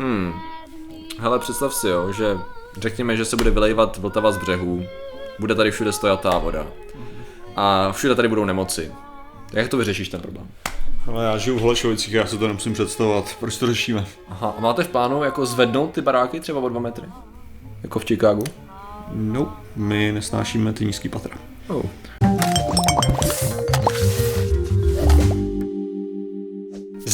[0.00, 0.32] Hmm.
[1.18, 2.38] Hele, představ si, jo, že
[2.76, 4.82] řekněme, že se bude vylejvat Vltava z břehů,
[5.38, 6.66] bude tady všude stojatá voda
[7.56, 8.92] a všude tady budou nemoci.
[9.52, 10.46] Jak to vyřešíš ten problém?
[11.06, 13.36] Ale já žiju v Holešovicích, já si to nemusím představovat.
[13.40, 14.06] Proč to řešíme?
[14.28, 17.06] Aha, a máte v plánu jako zvednout ty baráky třeba o dva metry?
[17.82, 18.44] Jako v Chicagu?
[19.12, 21.34] No, my nesnášíme ty nízký patra.
[21.68, 21.82] Oh.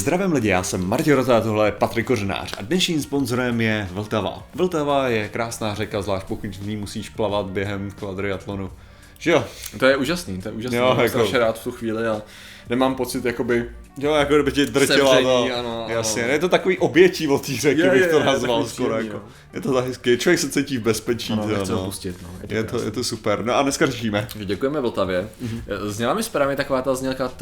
[0.06, 4.42] Zdravím lidi, já jsem Martin Rota, tohle je Patrik Kořenář a dnešním sponzorem je Vltava.
[4.54, 8.70] Vltava je krásná řeka, zvlášť pokud v ní musíš plavat během kvadriatlonu.
[9.18, 9.44] Že jo?
[9.78, 10.78] To je úžasný, to je úžasný.
[10.78, 11.38] Jo, jako- jako...
[11.38, 12.22] rád v tu chvíli a
[12.70, 15.94] nemám pocit, jakoby, Jo, jako kdyby tě drtila, Sevření, no, ano, ano.
[15.94, 18.74] jasně, je to takový obětí od té řeky, Je, bych je, to je, nazval takový
[18.74, 19.12] skoro, jako.
[19.16, 19.22] no.
[19.52, 21.78] Je to tak hezky, člověk se cítí v bezpečí, ano, nechce no.
[21.78, 22.28] ho pustit, no.
[22.42, 24.28] Je to, Je to, je to super, no a dneska řešíme.
[24.44, 25.28] Děkujeme Vltavě.
[25.40, 25.62] Mhm.
[25.68, 25.88] Mm-hmm.
[25.88, 27.32] Zněla mi správně taková ta znělka.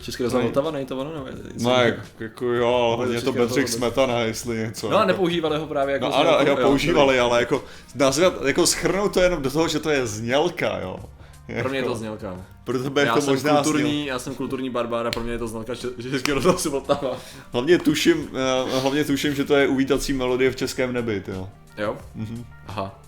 [0.00, 1.14] Český rozhlas No, Vltava, není to ono?
[1.14, 4.90] Nebo je- No, jak, jako jo, ale hodně to Bedřich Smetana, jestli něco.
[4.90, 5.08] No a jako.
[5.08, 7.64] nepoužívali ho právě jako No ano, používali, ale jako
[8.44, 10.98] jako schrnout to jenom do toho, že to je znělka, jo.
[11.60, 12.36] Pro mě je to Jako, znělka.
[12.64, 15.38] Pro tebe je to jsem možná kulturní, já jsem kulturní barbár a pro mě je
[15.38, 17.16] to znělka Če- Český rozhlas Vltava.
[17.52, 21.48] Hlavně tuším, eh, hlavně tuším, že to je uvítací melodie v českém nebi, jo.
[21.78, 21.96] Jo?
[22.14, 22.44] Mhm.
[22.66, 23.02] Aha.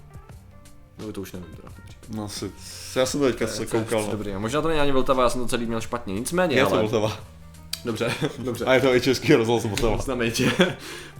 [0.98, 1.68] No to už nevím teda.
[2.14, 2.50] No asi,
[2.96, 4.10] já jsem to teďka se koukal, no.
[4.10, 6.14] Dobrý, možná to není ani Vltava, já jsem to celý měl špatně.
[6.14, 6.82] Nicméně, Je to ale...
[6.82, 7.18] Vltava.
[7.84, 8.64] Dobře, dobře.
[8.64, 9.62] A je to i český rozhlas.
[10.04, 10.32] Znameně.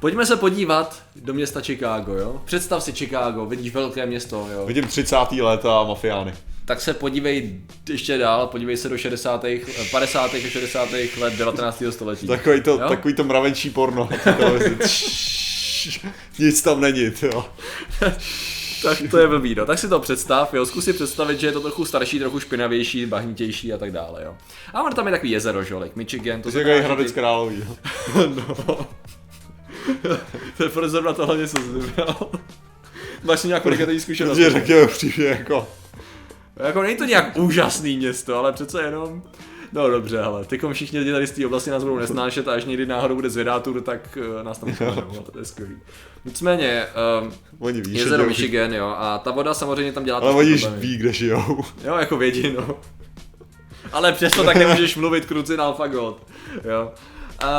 [0.01, 2.43] Pojďme se podívat do města Chicago, jo?
[2.45, 4.67] Představ si Chicago, vidíš velké město, jo?
[4.67, 5.17] Vidím 30.
[5.41, 6.35] léta a mafiány.
[6.65, 9.45] Tak se podívej ještě dál, podívej se do 60.
[9.91, 10.35] 50.
[10.35, 10.89] a 60.
[11.21, 11.83] let 19.
[11.91, 12.27] století.
[12.27, 12.89] Takový to, Jo?
[12.89, 14.09] takový to mravenčí porno.
[16.39, 17.45] Nic tam není, jo.
[18.83, 19.67] Tak to je blbý, no.
[19.67, 20.67] Tak si to představ, jo.
[20.67, 24.37] Zkus si představit, že je to trochu starší, trochu špinavější, bahnitější a tak dále, jo.
[24.75, 26.43] A on tam je takový jezero, že jo, Lake Michigan.
[26.43, 27.57] To To je takový Hradec ty- Králový.
[27.69, 27.77] jo.
[28.37, 28.87] No.
[30.57, 32.31] to je proč zrovna tohle něco vybral.
[33.25, 34.37] Máš nějakou negativní zkušenost?
[34.39, 35.69] Protože řekněme upřímně, jako.
[36.57, 39.23] Jako není to nějak úžasný město, ale přece jenom...
[39.73, 42.65] No dobře, ale tykom všichni lidi tady z té oblasti nás budou nesnášet a až
[42.65, 44.75] někdy náhodou bude zvědátur, tak uh, nás tam
[45.15, 45.77] no, to je skvělý.
[46.25, 46.87] Nicméně,
[47.23, 50.51] um, Oni ví, že jezero Michigan, jo, a ta voda samozřejmě tam dělá Ale oni
[50.51, 50.87] již problémy.
[50.87, 51.65] ví, kde žijou.
[51.85, 52.77] Jo, jako vědí, no.
[53.93, 56.27] Ale přesto tak nemůžeš mluvit kruci na alfagod,
[56.71, 56.93] jo.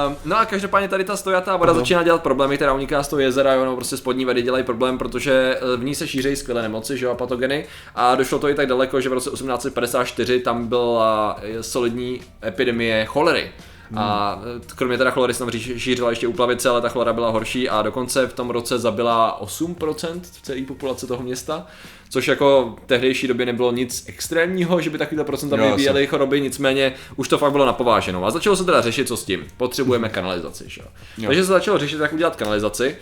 [0.08, 3.20] Um, no a každopádně tady ta stojatá voda začíná dělat problémy, která uniká z toho
[3.20, 6.62] jezera, jo, no prostě spodní vody dělají problém, protože eh, v ní se šířejí skvělé
[6.62, 7.66] nemoci, že jo, a patogeny
[7.96, 13.06] a došlo to i tak daleko, že v roce 1854 tam byla eh, solidní epidemie
[13.06, 13.52] cholery.
[13.96, 17.70] A eh, kromě teda chlory se tam šířila ještě úplavice, ale ta chlora byla horší
[17.70, 21.68] a dokonce v tom roce zabila 8% celé populace toho města,
[22.10, 26.94] což jako v tehdejší době nebylo nic extrémního, že by takovýhle procenta vyvíjely choroby, nicméně
[27.16, 28.26] už to fakt bylo napováženou.
[28.26, 29.46] A začalo se teda řešit, co s tím.
[29.58, 30.82] Potřebujeme kanalizaci, že?
[31.18, 31.28] Jo.
[31.28, 32.98] Takže se začalo řešit, jak udělat kanalizaci.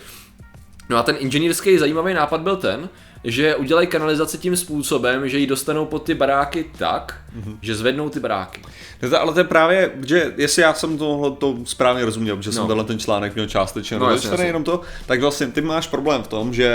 [0.88, 2.88] No a ten inženýrský zajímavý nápad byl ten,
[3.24, 7.58] že udělají kanalizaci tím způsobem, že ji dostanou pod ty baráky tak, Mhm.
[7.62, 8.62] že zvednou ty baráky.
[9.10, 12.66] To, ale to je právě, že jestli já jsem tohle to správně rozuměl, jsem No.
[12.66, 14.46] tenhle ten článek měl částečně No, jasně, jasně.
[14.46, 16.66] jenom to, tak vlastně ty máš problém v tom, že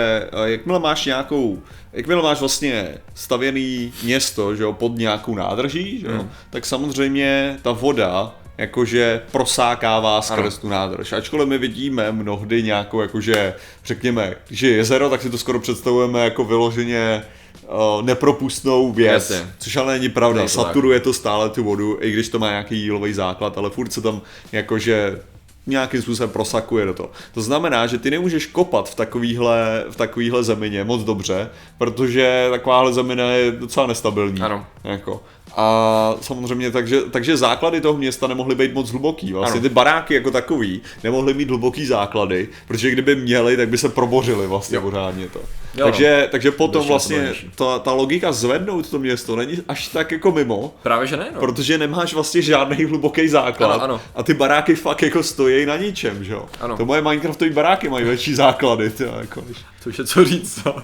[0.46, 1.62] eh, jakmile máš nějakou,
[1.94, 6.30] jakmile máš vlastně stavěný město, že jo, pod nějakou nádrží, že jo, Hmm.
[6.50, 11.14] tak samozřejmě ta voda jakože prosákává skrz tu nádrž.
[11.14, 13.54] Ačkoliv my vidíme mnohdy nějakou, jakože,
[13.86, 17.24] řekněme, že je jezero, tak si to skoro představujeme jako vyloženě
[17.64, 19.50] uh, nepropustnou věc, Jasně.
[19.60, 20.38] což ale není pravda.
[20.38, 20.68] Není to tak.
[20.68, 24.02] Saturuje to stále tu vodu, i když to má nějaký jílový základ, ale furt se
[24.02, 24.22] tam
[24.52, 25.20] jakože
[25.68, 27.12] nějakým způsobem prosakuje do toho.
[27.34, 32.94] To znamená, že ty nemůžeš kopat v takovýhle, v takovýhle zemině moc dobře, protože takováhle
[32.94, 34.42] zemina je docela nestabilní.
[34.42, 34.66] Ano.
[34.84, 35.24] Jako.
[35.58, 39.34] A samozřejmě, takže, takže základy toho města nemohly být moc hluboký.
[39.34, 39.70] Vlastně Ano.
[39.70, 44.48] ty baráky jako takový nemohly mít hluboký základy, protože kdyby měli, tak by se probořili
[44.48, 44.82] vlastně Jo.
[44.82, 45.40] pořádně to.
[45.76, 50.12] Jo, takže, takže potom Ještě vlastně ta, ta logika zvednout to město není až tak
[50.12, 51.40] jako mimo, Právě že ne, no.
[51.40, 54.02] protože nemáš vlastně žádný hluboký základ Ano, ano.
[54.16, 56.46] a ty baráky fakt jako stojí na ničem, že jo?
[56.62, 56.78] Ano.
[56.78, 59.42] To moje Minecraftové baráky mají větší základy, ty, jako,
[59.84, 60.76] To už je co říct, no.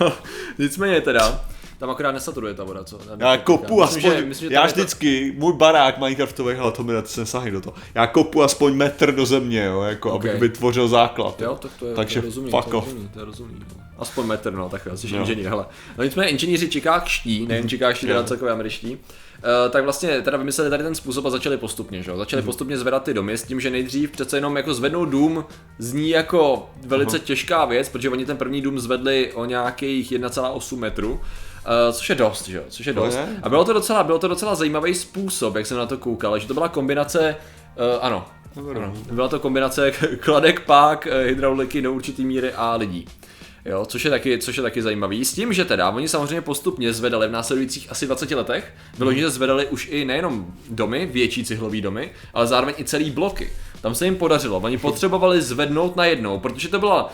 [0.00, 0.12] no.
[0.58, 1.40] Nicméně teda,
[1.78, 2.98] tam akorát nesaturuje ta voda, co?
[3.18, 6.72] Já kopu myslím, aspoň, že, myslím, že já je to- vždycky, můj barák Minecraftový, ale
[6.72, 7.76] to mi nesahej do toho.
[7.94, 10.24] Já kopu aspoň metr do země, jo, jako, Ok.
[10.26, 11.40] abych vytvořil základ.
[11.40, 12.84] Jo, tak to je, Takže to je rozumný, fuck to je off.
[12.86, 13.58] rozumný, to je rozumný.
[13.76, 13.82] No.
[13.98, 15.20] Aspoň metr, no, tak asi Jo.
[15.20, 15.66] inženýr, hele.
[15.98, 18.24] No nicméně inženýři čikákští, nejen čikákští, teda Jo.
[18.24, 18.98] celkově američtí,
[19.36, 22.16] Uh, tak vlastně teda vymysleli tady ten způsob a začali postupně, že jo?
[22.16, 22.46] Začali Mhm.
[22.46, 25.44] postupně zvedat ty domy s tím, že nejdřív přece jenom jako zvednout dům
[25.78, 31.20] zní jako velice těžká věc, protože oni ten první dům zvedli o nějakých 1,8 metru,
[31.66, 32.62] uh, což je dost, že jo?
[32.68, 33.14] Což je dost.
[33.14, 36.38] je, A bylo to docela, bylo to docela zajímavý způsob, jak jsem na to koukal,
[36.38, 37.36] že to byla kombinace,
[37.76, 38.26] uh, ano,
[38.56, 38.94] Ano.
[39.12, 39.90] Byla to kombinace
[40.20, 43.06] kladek, pák, eh, hydrauliky do určitý míry a lidí.
[43.64, 45.24] Jo, což je, taky, což je taky zajímavý.
[45.24, 49.66] S tím, že teda oni samozřejmě postupně zvedali v následujících asi 20 letech, vyloženě zvedali
[49.66, 53.52] už i nejenom domy, větší cihlový domy, ale zároveň i celý bloky.
[53.80, 54.58] Tam se jim podařilo.
[54.58, 57.12] Oni potřebovali zvednout najednou, protože to byla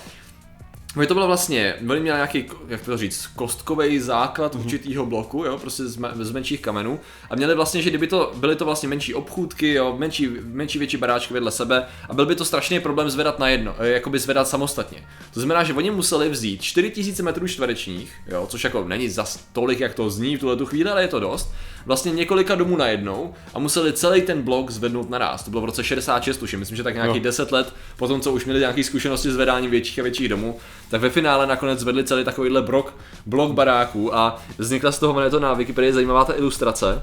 [0.96, 4.64] Oni to bylo vlastně, oni měli nějaký, jak to říct, kostkový základ Mhm.
[4.64, 7.00] určitýho bloku, jo, prostě z, z menších kamenů.
[7.30, 10.96] A měli vlastně, že kdyby to, byly to vlastně menší obchůdky, jo, menší, menší větší
[10.96, 14.48] baráčky vedle sebe a byl by to strašný problém zvedat na jedno, eh, jakoby zvedat
[14.48, 15.04] samostatně.
[15.34, 19.80] To znamená, že oni museli vzít 4000 metrů čtverečních, jo, což jako není za tolik,
[19.80, 21.52] jak to zní v tuhle tu chvíli, ale je to dost.
[21.86, 25.42] Vlastně několika domů najednou a museli celý ten blok zvednout naraz.
[25.42, 27.22] To bylo v roce 66, tuším, myslím, že tak nějaký Jo.
[27.22, 30.58] 10 let potom, co už měli nějaké zkušenosti s vedáním větších a větších domů,
[30.90, 32.94] tak ve finále nakonec zvedli celý takovýhle blok,
[33.26, 37.02] blok baráků a vznikla z toho, to na Wikipedii zajímavá ta ilustrace,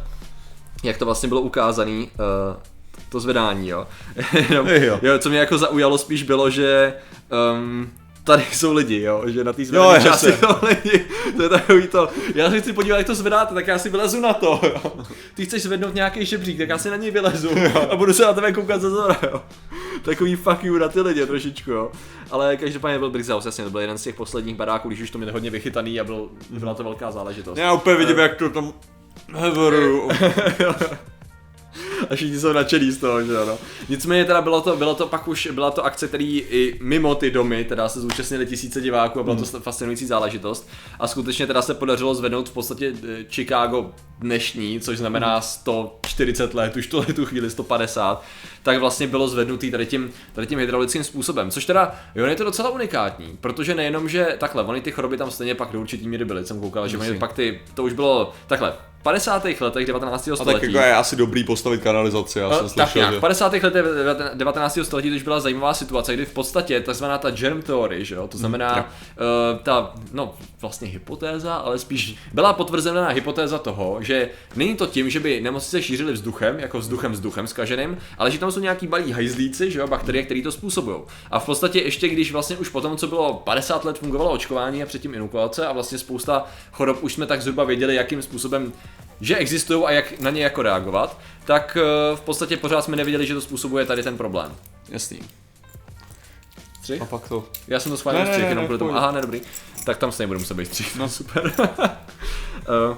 [0.84, 2.12] jak to vlastně bylo ukázaný,
[2.54, 2.62] uh,
[3.10, 3.88] to zvedání, jo.
[4.50, 5.00] Jenom, Jo.
[5.02, 5.20] jo.
[5.20, 6.94] Co mě jako zaujalo spíš bylo, že
[7.54, 7.90] um,
[8.30, 11.06] tady jsou lidi, jo, že na té Jo, zvedané části jsou lidi,
[11.36, 14.22] to je takový to, já si chci podívat, jak to zvedáte, tak já si vylezu
[14.22, 14.92] na to, jo.
[15.34, 17.50] Ty chceš zvednout nějaký žebřík, tak já si na něj vylezu
[17.90, 19.42] a budu se na tebe koukat ze zora, jo.
[20.02, 21.92] Takový fuck you na ty lidi trošičku, jo.
[22.32, 25.18] Ale každopádně byl Brixhouse, jasně, to byl jeden z těch posledních baráků, když už to
[25.18, 27.58] měli hodně vychytaný a byl, byla to velká záležitost.
[27.58, 28.74] Já úplně vidím, jak to tam
[29.34, 30.10] heveru.
[32.10, 33.58] A všichni jsou nadšený z toho, že ano.
[33.90, 37.32] Nicméně teda bylo to, bylo to pak už, byla to akce, který i mimo ty
[37.32, 40.70] domy, teda se zúčastnili tisíce diváků a byla to fascinující záležitost.
[41.00, 46.76] A skutečně teda se podařilo zvednout v podstatě eh, Chicago dnešní, což znamená 140 let,
[46.76, 48.24] už tohle tu chvíli 150,
[48.64, 51.52] tak vlastně bylo zvednutý tady tím, tady tím hydraulickým způsobem.
[51.52, 55.32] Což teda, jo, je to docela unikátní, protože nejenom, že takhle, oni ty choroby tam
[55.32, 58.34] stejně pak do určitý míry byly, jsem koukal, že oni pak ty, to už bylo
[58.48, 58.74] takhle,
[59.04, 59.46] 50.
[59.62, 60.28] letech 19.
[60.28, 60.60] A století.
[60.60, 63.18] tak jako je asi dobrý postavit kanalizaci, já No, jsem tak slyšel, nějak, že...
[63.18, 63.54] v 50.
[63.54, 63.64] letech
[64.34, 64.80] 19.
[64.84, 68.28] století to už byla zajímavá situace, kdy v podstatě takzvaná ta germ theory, že jo,
[68.28, 68.84] to znamená jo.
[68.84, 75.10] uh, ta, no vlastně hypotéza, ale spíš byla potvrzená hypotéza toho, že není to tím,
[75.10, 79.12] že by nemocnice šířily vzduchem, jako vzduchem vzduchem zkaženým, ale že tam jsou nějaký malí
[79.12, 80.98] hajzlíci, že jo, bakterie, které to způsobují.
[81.32, 84.86] A v podstatě ještě když vlastně už potom, co bylo 50 let fungovalo očkování a
[84.86, 88.74] předtím inokulace a vlastně spousta chorob už jsme tak zhruba věděli, jakým způsobem
[89.22, 93.28] že existují a jak na ně jako reagovat, tak eh, v podstatě pořád jsme nevěděli,
[93.28, 94.56] že to způsobuje tady ten problém.
[94.90, 95.20] Jasný.
[96.80, 97.02] Střih?
[97.02, 97.46] A pak to.
[97.68, 98.92] Já jsem to schválil střih, jenom ne, kvůli tomu.
[98.92, 99.02] pojď.
[99.04, 99.42] Aha, ne, dobrý.
[99.86, 100.96] Tak tam stejně budu muset být střih.
[100.96, 101.54] No super.
[101.60, 102.96] Eh,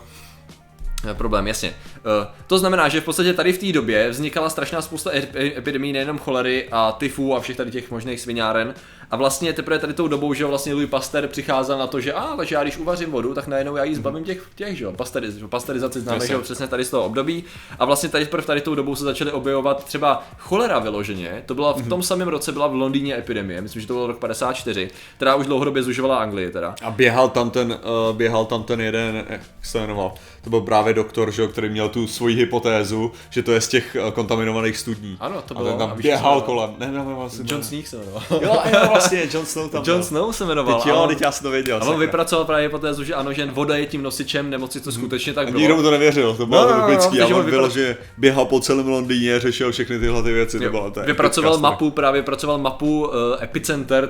[1.09, 1.73] eh, Problém, jasně.
[1.97, 5.93] Eh, To znamená, že v podstatě tady v té době vznikala strašná spousta ep- epidemií,
[5.93, 8.73] nejenom cholery a tyfů a všech tady těch možných sviňáren.
[9.11, 12.35] A vlastně teprve tady tou dobou, že vlastně Louis Pasteur přicházel na to, že a,
[12.37, 15.35] takže já když uvařím vodu, tak najednou já ji zbavím těch, těch že jo, pasteriz,
[15.49, 17.43] pasterizaci známe, že jo, přesně tady z toho období.
[17.79, 21.43] A vlastně tady teprve tady tou dobou se začaly objevovat třeba cholera vyloženě.
[21.45, 24.19] To byla v tom samém roce byla v Londýně epidemie, myslím, že to byl rok
[24.19, 26.75] 54, která už dlouhodobě zužovala Anglii teda.
[26.81, 27.71] A běhal tam ten,
[28.09, 31.69] uh, běhal tam ten jeden, jak se jmenoval, to byl právě doktor, že, jo, který
[31.69, 35.17] měl tu svoji hypotézu, že to je z těch uh, kontaminovaných studní.
[35.19, 35.71] Ano, to A bylo.
[35.71, 36.45] ten a tam víš, co běhal bylo?
[36.45, 36.75] kolem.
[36.77, 37.65] Ne, ne, ne, vlastně John ne.
[37.67, 38.23] Sneak se jmenoval.
[38.41, 40.03] Jo, jo, vlastně, John Snow tam John byl.
[40.03, 40.81] Snow se jmenoval.
[40.81, 41.79] Teď jo, teď já jsem to věděl.
[41.81, 45.33] A on vypracoval právě hypotézu, že ano, že voda je tím nosičem nemoci, to skutečně
[45.33, 45.59] tak bylo.
[45.59, 47.45] nikdo mu to nevěřil, to bylo No, no, no, to no, typický, takže ale on
[47.45, 50.71] on byl, vypra- že běhal po celém Londýně, řešil všechny tyhle ty věci, to Jo,
[50.71, 53.13] bylo to vypracoval mapu, právě vypracoval mapu uh,
[53.43, 54.07] epicenter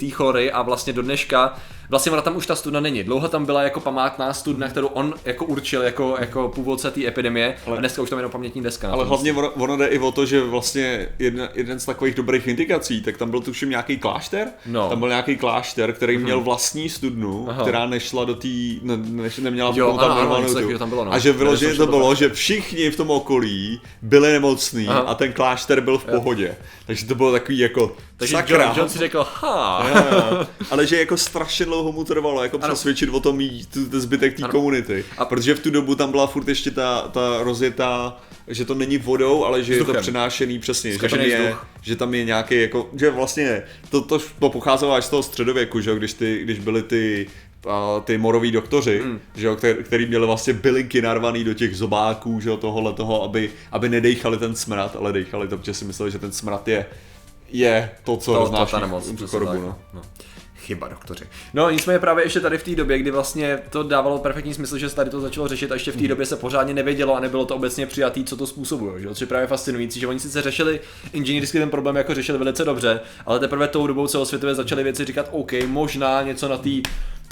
[0.00, 1.54] té chory a vlastně do dneška,
[1.88, 3.04] vlastně ona tam už ta studna není.
[3.04, 7.56] Dlouho tam byla jako památná studna, kterou on jako určil jako, jako původce té epidemie
[7.66, 8.90] Ale- a dneska už tam je jenom pamětní deska.
[8.90, 12.46] Ale hlavně ono, ono jde i o to, že vlastně jedna, jeden z takových dobrých
[12.46, 14.88] indikací, tak tam byl tuším nějaký klášter, No.
[14.88, 17.62] tam byl nějaký klášter, který měl vlastní studnu, Aha.
[17.62, 18.48] která nešla do té,
[18.82, 19.92] ne, než, neměla Jo, něco
[20.48, 20.54] tu.
[20.54, 21.12] takového tam bylo, no.
[21.12, 24.98] A že vyloženě to bylo, že všichni v tom okolí byli nemocní Aha.
[25.00, 26.54] a ten klášter byl v pohodě.
[26.86, 28.64] Takže to bylo takový jako Takže sakra.
[28.64, 30.46] John, John si řekl, ha, Jo, jo.
[30.70, 32.74] Ale že jako strašně dlouho mu trvalo jako Ano.
[32.74, 35.04] přesvědčit o tom jí, tu, ten zbytek té komunity.
[35.18, 38.16] A- protože v tu dobu tam byla furt ještě ta, ta rozjetá,
[38.48, 39.94] že to není vodou, ale že je Vzduchem.
[39.94, 41.66] to přenášený přesně, že tam, je, vzduch.
[41.82, 45.80] že tam je nějaký jako, že vlastně to, to, to pocházelo až z toho středověku,
[45.80, 47.26] že když, ty, když byly ty
[47.68, 49.20] a ty moroví doktoři, mm.
[49.34, 53.22] že jo, který, který měli vlastně bylinky narvaný do těch zobáků, že jo, tohohle toho,
[53.22, 56.86] aby, aby nedejchali ten smrad, ale dejchali to, protože si mysleli, že ten smrad je,
[57.54, 59.78] je to, co to, to roznáší ta nemoc, tu chorobu, tak, no.
[59.94, 60.02] no.
[60.56, 61.24] Chyba, doktoři.
[61.54, 64.88] No nicméně právě ještě tady v té době, kdy vlastně to dávalo perfektní smysl, že
[64.88, 67.44] se tady to začalo řešit a ještě v té době se pořádně nevědělo a nebylo
[67.44, 69.02] to obecně přijatý, co to způsobuje.
[69.02, 69.08] Že?
[69.08, 70.80] Což je právě fascinující, že oni sice řešili
[71.12, 75.28] inženýrsky ten problém jako řešili velice dobře, ale teprve tou dobou celosvětově začaly věci říkat,
[75.30, 76.70] OK, možná něco na té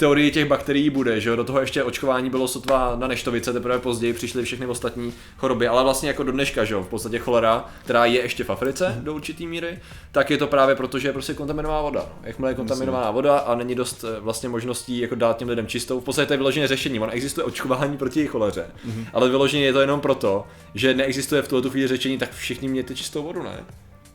[0.03, 3.79] teorii těch bakterií bude, že jo, do toho ještě očkování bylo sotva na neštovice, teprve
[3.79, 7.65] později přišly všechny ostatní choroby, ale vlastně jako do dneška, že jo, v podstatě cholera,
[7.83, 9.79] která je ještě v Africe do určitý míry,
[10.11, 12.05] tak je to právě proto, že je prostě kontaminovaná voda.
[12.23, 15.99] Jakmile je kontaminovaná voda a není dost eh, vlastně možností jako dát těm lidem čistou,
[15.99, 16.99] v podstatě to je vyloženě řešení.
[16.99, 18.65] On existuje očkování proti choleře,
[19.13, 22.95] ale vyloženě je to jenom proto, že neexistuje v tuhle chvíli řešení, tak všichni mějte
[22.95, 23.63] čistou vodu, ne?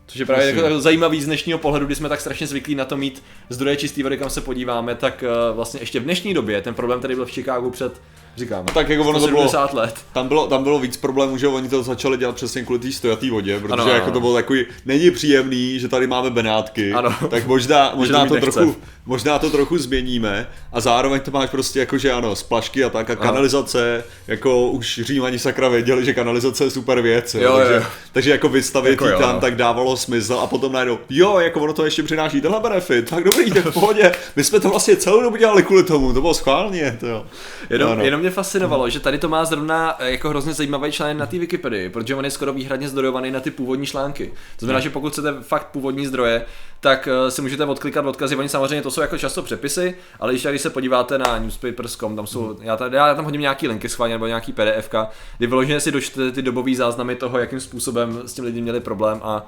[0.09, 2.97] Což je právě jako zajímavý z dnešního pohledu, kdy jsme tak strašně zvyklí na to
[2.97, 6.75] mít zdroje čisté vody, kam se podíváme, tak eh, vlastně ještě v dnešní době, ten
[6.75, 8.01] problém tady byl v Chicagu před,
[8.37, 9.95] říkám, tak jako ono to bylo- 70 let.
[10.13, 13.31] Tam bylo, tam bylo víc problémů, že oni to začali dělat přesně kvůli té stojatý
[13.31, 14.21] vodě, protože Ano, ano, ano, jako to ano.
[14.21, 17.15] bylo takový, není příjemný, že tady máme Benátky, Ano.
[17.31, 18.51] tak možná, možná, to nechce.
[18.53, 22.91] trochu, možná to trochu změníme a zároveň to máš prostě jako, že ano, splašky a
[22.91, 27.57] tak a kanalizace, jako už Římani sakra věděli, že kanalizace je super věc, jo, Jo,
[27.59, 27.83] takže, jo.
[28.13, 29.41] takže jako vystavit Jako jako jo, tam, no.
[29.41, 33.25] tak dávalo smysl a potom najednou, jo, jako ono to ještě přináší tenhle benefit, tak
[33.25, 36.35] dobrý, tak v pohodě, my jsme to vlastně celou dobu dělali kvůli tomu, to bylo
[36.35, 37.27] schválně, to jo.
[37.71, 38.05] Jenom, Ano.
[38.05, 41.39] jenom mě fascinovalo, že tady to má zrovna eh, jako hrozně zajímavý článek na té
[41.39, 44.27] Wikipedii, protože on je skoro výhradně zdrojovaný na ty původní články.
[44.59, 46.45] To znamená, že pokud chcete fakt původní zdroje,
[46.81, 48.37] tak eh, si můžete odklikat odkazy.
[48.37, 52.27] Oni samozřejmě to jsou jako často přepisy, ale když, když se podíváte na newspapers.com, tam
[52.27, 54.91] jsou, já, tady, já tam hodím nějaký linky schválně nebo nějaký PDF,
[55.39, 59.21] kdy vyloženě si dočtete ty dobové záznamy toho, jakým způsobem s tím lidi měli problém
[59.23, 59.47] a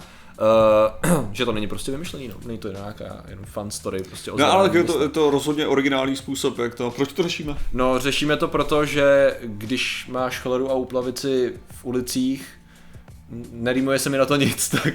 [1.03, 2.35] Uh, že to není prostě vymyšlený, no.
[2.47, 6.17] není to nějaká jenom fun story, prostě No ale je to, je to rozhodně originální
[6.17, 7.57] způsob, jak to, proč to řešíme?
[7.73, 12.49] No, řešíme to proto, že když máš choleru a úplavici v ulicích,
[13.53, 14.95] nerýmuje se mi na to nic, tak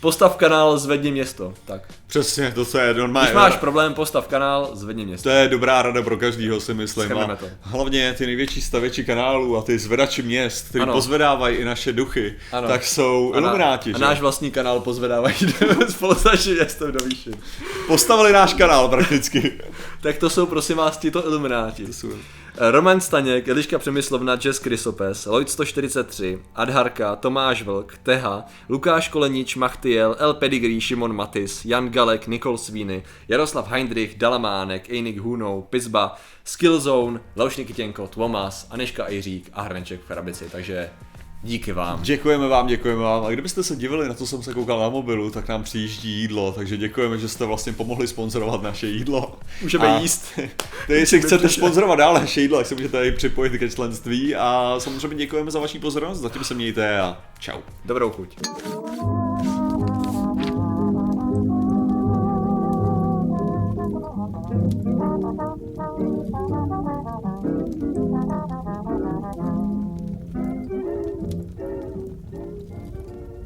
[0.00, 1.54] postav kanál, zvedni město.
[1.64, 1.82] Tak.
[2.06, 3.26] Přesně, to se je normálně.
[3.26, 5.28] Když máš problém, postav kanál, zvedni město.
[5.28, 7.18] To je dobrá rada pro každýho, si myslím.
[7.18, 7.46] A to.
[7.60, 10.92] hlavně ty největší stavěči kanálů a ty zvedači měst, kteří Ano.
[10.92, 12.68] pozvedávají i naše duchy, Ano.
[12.68, 13.94] tak jsou A, na, ilumináti.
[13.94, 14.04] a že?
[14.04, 15.34] náš vlastní kanál pozvedávají
[15.88, 17.34] spolu s naším městem do výšin.
[17.86, 19.52] Postavili náš kanál prakticky.
[20.00, 21.92] Tak to jsou prosím vás tito ilumináti.
[21.92, 22.12] jsou-
[22.60, 30.16] Roman Staněk, Eliška Přemyslovna, Jess Krysopes, Lloyd 143, Adharka, Tomáš Vlk, Teha, Lukáš Kolenič, Machtiel,
[30.18, 37.20] El Pedigree, Šimon Matis, Jan Galek, Nikol Svíny, Jaroslav Heindrich, Dalamánek, Einik Hunou, Pizba, Skillzone,
[37.36, 40.90] Leoš Nikitěnko, Tomas, Aneška Ejřík a Hrneček v Ferabici, takže
[41.42, 42.02] díky vám.
[42.02, 43.24] Děkujeme vám, děkujeme vám.
[43.24, 46.52] A kdybyste se divili, na to jsem se koukal na mobilu, tak nám přijíždí jídlo,
[46.52, 49.38] takže děkujeme, že jste vlastně pomohli sponzorovat naše jídlo.
[49.62, 50.26] Můžeme A- jíst.
[50.86, 54.74] Tedy, jestli chcete sponzorovat dále naše jídlo, tak se můžete i připojit ke členství a
[54.78, 57.60] samozřejmě děkujeme za vaši pozornost, zatím se mějte a čau.
[57.84, 58.36] Dobrou chuť.